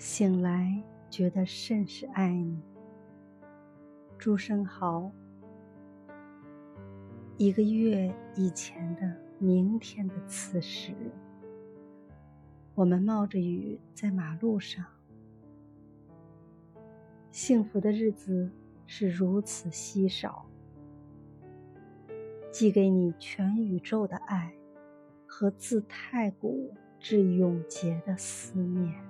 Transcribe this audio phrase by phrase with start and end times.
[0.00, 2.58] 醒来觉得甚是爱你。
[4.16, 5.12] 朱生豪
[7.36, 10.94] 一个月以前的明天的此时。
[12.74, 14.82] 我们冒着雨在马路上。
[17.30, 18.50] 幸福的日子
[18.86, 20.46] 是如此稀少。
[22.50, 24.54] 寄给你全宇宙的爱
[25.26, 29.09] 和自太古至永劫的思念。